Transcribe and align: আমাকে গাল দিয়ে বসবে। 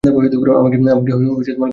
আমাকে 0.03 0.77
গাল 0.85 0.99
দিয়ে 1.01 1.31
বসবে। 1.31 1.53